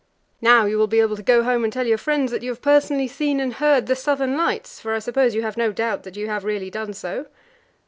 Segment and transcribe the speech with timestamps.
[0.41, 2.59] "Now you will be able to go home and tell your friends that you have
[2.63, 6.17] personally seen and heard the southern lights, for I suppose you have no doubt that
[6.17, 7.27] you have really done so?"